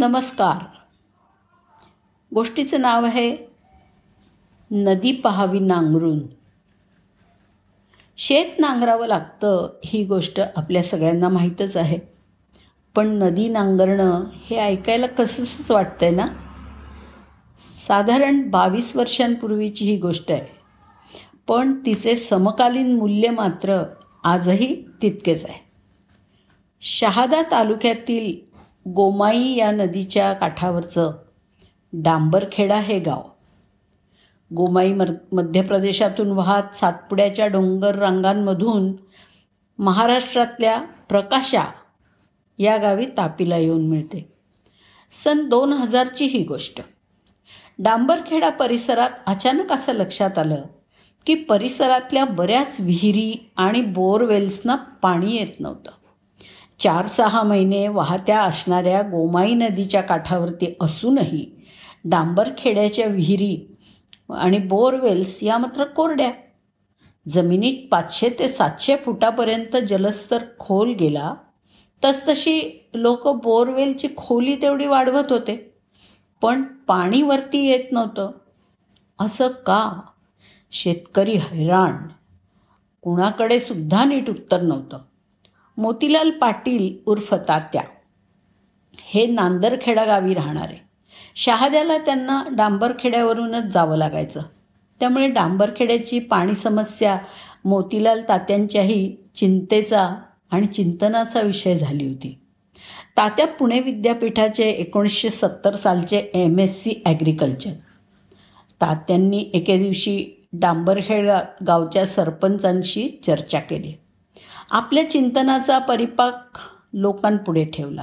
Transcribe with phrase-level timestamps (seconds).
[0.00, 0.64] नमस्कार.
[2.34, 3.36] गोष्टीचं नाव आहे
[4.70, 6.18] नदी पहावी नांगरून.
[8.18, 11.98] शेत नांगरावं लागतं ही गोष्ट आपल्या सगळ्यांना माहीतच आहे.
[12.94, 16.26] पण नदी नांगरणं हे ऐकायला कसंच वाटतंय ना?
[17.88, 20.46] साधारण बावीस वर्षांपूर्वीची ही गोष्ट आहे.
[21.48, 23.82] पण तिचे समकालीन मूल्य मात्र
[24.24, 25.70] आजही तितकेच आहे.
[26.80, 28.49] शहादा तालुक्यातील
[28.88, 31.12] गोमाई या नदीच्या काठावरचं
[31.92, 33.22] डांबरखेडा हे गाव.
[34.54, 38.92] गोमाई मर मध्य प्रदेशातून वाहत सातपुड्याच्या डोंगर रांगांमधून
[39.78, 41.64] महाराष्ट्रातल्या प्रकाशा
[42.58, 44.32] या गावी तापीला येऊन मिळते.
[45.10, 46.80] सन दोन हजारची ही गोष्ट.
[47.78, 50.62] डांबरखेडा परिसरात अचानक असं लक्षात आलं
[51.26, 55.90] की परिसरातल्या बऱ्याच विहिरी आणि बोरवेल्सना पाणी येत नव्हतं.
[56.80, 61.66] चार सहा महिने वाहत्या असणाऱ्या गोमाई नदीच्या काठावरती असूनही
[62.04, 63.76] डांबरखेड्याच्या विहिरी
[64.30, 66.32] आणि बोरवेल्स या मात्र कोरड्या.
[67.28, 71.34] जमिनीत पाचशे ते सातशे फुटापर्यंत जलस्तर खोल गेला
[72.04, 75.74] तसतशी लोक बोरवेलची खोली तेवढी वाढवत होते
[76.42, 78.30] पण पाणी वरती येत नव्हतं.
[79.18, 80.00] असं का?
[80.72, 81.96] शेतकरी हैराण.
[83.02, 84.98] कुणाकडे सुद्धा नीट उत्तर नव्हतं.
[85.80, 87.82] मोतीलाल पाटील उर्फ तात्या.
[88.98, 90.82] हे नांदरखेडा गावी राहणारे.
[91.36, 94.42] शहाद्याला त्यांना डांबरखेड्यावरूनच जावं लागायचं.
[95.00, 97.18] त्यामुळे डांबरखेड्याची पाणी समस्या
[97.64, 100.10] मोतीलाल तात्यांच्याही चिंतेचा
[100.50, 102.38] आणि चिंतनाचा विषय झाली होती.
[103.16, 107.70] तात्या पुणे विद्यापीठाचे एकोणीसशे सत्तर सालचे एम एस सी ॲग्रिकल्चर.
[108.80, 111.30] तात्यांनी एके दिवशी डांबरखेड
[111.66, 113.99] गावच्या सरपंचांशी चर्चा केली.
[114.70, 116.58] आपल्या चिंतनाचा परिपाक
[116.92, 118.02] लोकांपुढे ठेवला.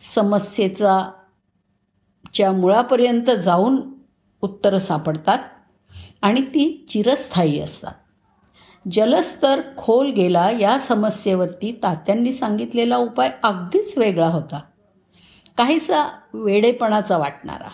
[0.00, 1.10] समस्येचा
[2.34, 3.76] च्या मुळापर्यंत जाऊन
[4.40, 5.38] उत्तरं सापडतात
[6.22, 7.92] आणि ती चिरस्थायी असतात.
[8.92, 14.60] जलस्तर खोल गेला या समस्येवरती तात्यांनी सांगितलेला उपाय अगदीच वेगळा होता.
[15.56, 17.70] काहीसा वेडेपणाचा वाटणारा.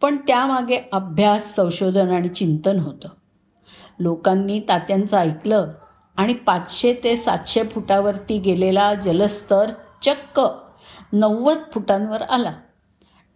[0.00, 3.08] पण त्यामागे अभ्यास संशोधन आणि चिंतन होतं.
[3.98, 5.72] लोकांनी तात्यांचं ऐकलं
[6.16, 9.70] आणि पाचशे ते सातशे फुटावरती गेलेला जलस्तर
[10.02, 10.40] चक्क
[11.12, 12.52] नव्वद फुटांवर आला.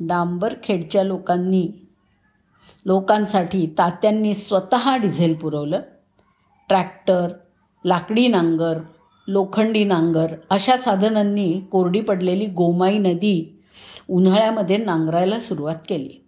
[0.00, 1.68] डांबरखेडच्या लोकांनी
[2.86, 5.80] लोकांसाठी तात्यांनी स्वतः डिझेल पुरवलं.
[6.68, 7.28] ट्रॅक्टर
[7.84, 8.78] लाकडी नांगर
[9.28, 13.62] लोखंडी नांगर अशा साधनांनी कोरडी पडलेली गोमाई नदी
[14.08, 16.24] उन्हाळ्यामध्ये नांगरायला सुरुवात केली.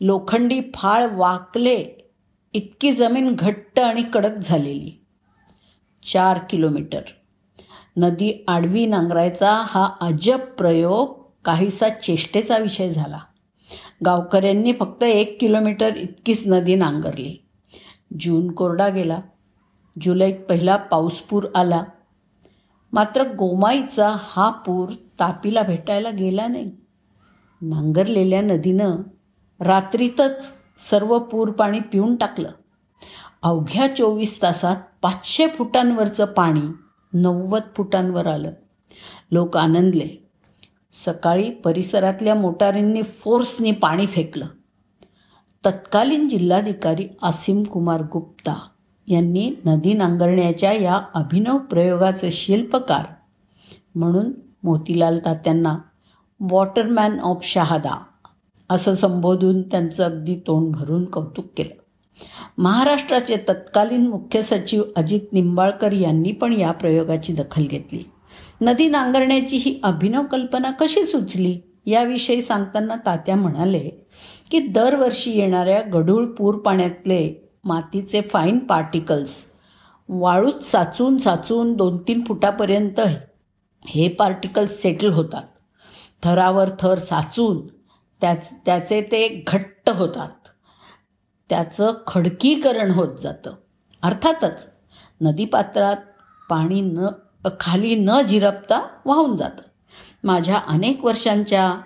[0.00, 2.10] लोखंडी फाळ वाकले
[2.52, 5.03] इतकी जमीन घट्ट आणि कडक झालेली.
[6.12, 7.00] चार किलोमीटर.
[7.96, 13.18] नदी आडवी नांगरायचा हा अजब प्रयोग काहीसा चेष्टेचा विषय झाला.
[14.04, 17.36] गावकऱ्यांनी फक्त एक किलोमीटर इतकीच नदी नांगरली.
[18.20, 19.20] जून कोरडा गेला.
[20.00, 21.84] जुलैत पहिला पाऊसपूर आला.
[22.92, 24.88] मात्र गोमाईचा हा पूर
[25.20, 26.70] तापीला भेटायला गेला नाही.
[27.60, 28.96] नांगरलेल्या नदीनं
[29.60, 32.50] रात्रीतच सर्व पूर पाणी पिऊन टाकलं.
[33.42, 36.60] अवघ्या चोवीस तासात पाचशे फुटांवरचं पाणी
[37.12, 38.50] नव्वद फुटांवर आलं.
[39.32, 40.28] लोक आनंदले.
[41.04, 44.46] सकाळी परिसरातल्या मोटारींनी फोर्सनी पाणी फेकलं.
[45.66, 48.54] तत्कालीन जिल्हाधिकारी आसिम कुमार गुप्ता
[49.06, 53.04] यांनी नदी नांगरण्याच्या या अभिनव प्रयोगाचे शिल्पकार
[53.94, 54.32] म्हणून
[54.62, 55.78] मोतीलाल तात्यांना
[56.40, 58.02] वॉटरमॅन ऑफ शहादा
[58.70, 61.83] असं संबोधून त्यांचं अगदी तोंड भरून कौतुक केलं.
[62.58, 68.02] महाराष्ट्राचे तत्कालीन मुख्य सचिव अजित निंबाळकर यांनी पण या प्रयोगाची दखल घेतली.
[68.60, 71.60] नदी नांगरण्याची ही अभिनव कल्पना कशी सुचली?
[71.86, 73.88] याविषयी सांगताना तात्या म्हणाले
[74.50, 79.46] की दरवर्षी येणाऱ्या गढूळ पूर पाण्यातले मातीचे फाईन पार्टिकल्स
[80.08, 83.00] वाळूत साचून साचून दोन तीन फुटापर्यंत
[83.86, 85.42] हे पार्टिकल्स सेटल होतात.
[86.22, 87.66] थरावर थर साचून
[88.20, 90.43] त्याच त्याचे ते घट्ट होतात.
[91.48, 93.52] त्याचं खडकीकरण होत जातं.
[94.02, 94.72] अर्थातच
[95.20, 95.96] नदीपात्रात
[96.50, 97.06] पाणी न
[97.60, 99.62] खाली न झिरपता वाहून जातं.
[100.24, 101.80] माझ्या अनेक वर्षांच्या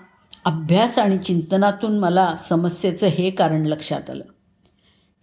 [0.44, 4.24] अभ्यास आणि चिंतनातून मला समस्येचं हे कारण लक्षात आलं.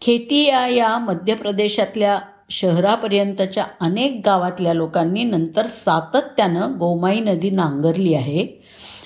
[0.02, 8.64] खेतिया या मध्य प्रदेशातल्या शहरापर्यंतच्या अनेक गावातल्या लोकांनी नंतर सातत्यानं गोमाई नदी नांगरली आहे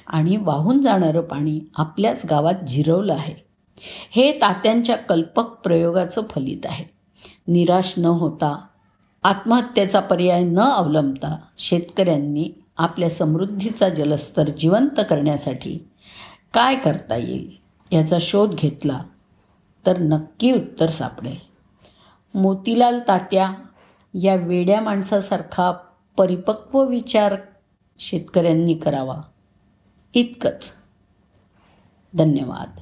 [0.07, 3.48] आणि वाहून जाणारं पाणी आपल्याच गावात जिरवलं आहे.
[4.11, 6.85] हे तात्यांच्या कल्पक प्रयोगाचं फलित आहे.
[7.47, 8.65] निराश न होता
[9.23, 15.87] आत्महत्येचा पर्याय न अवलंबता शेतकऱ्यांनी आपल्या समृद्धीचा जलस्तर जिवंत करण्यासाठी
[16.53, 17.57] काय करता येईल
[17.91, 19.03] याचा शोध घेतला
[19.85, 21.35] तर नक्की उत्तर सापडेल.
[22.33, 23.53] मोतीलाल तात्या
[24.21, 25.71] या वेड्या माणसासारखा
[26.17, 27.35] परिपक्व विचार
[27.99, 29.21] शेतकऱ्यांनी करावा.
[30.13, 30.71] इतकंच.
[32.13, 32.79] धन्यवाद.